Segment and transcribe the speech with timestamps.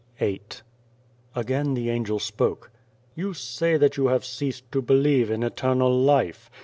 [0.17, 0.61] 104 VIII
[1.41, 2.71] AGAIN the Angel spoke:"
[3.15, 6.49] You say that you have ceased to believe in Eternal Life.